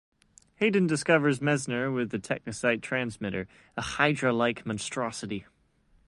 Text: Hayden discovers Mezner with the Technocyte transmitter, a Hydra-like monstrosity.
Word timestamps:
Hayden 0.55 0.87
discovers 0.87 1.41
Mezner 1.41 1.93
with 1.93 2.09
the 2.09 2.17
Technocyte 2.17 2.81
transmitter, 2.81 3.47
a 3.77 3.83
Hydra-like 3.83 4.65
monstrosity. 4.65 5.45